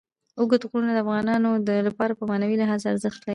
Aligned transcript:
اوږده 0.39 0.65
غرونه 0.71 0.91
د 0.93 0.99
افغانانو 1.03 1.49
لپاره 1.87 2.13
په 2.19 2.23
معنوي 2.29 2.55
لحاظ 2.61 2.81
ارزښت 2.91 3.19
لري. 3.21 3.29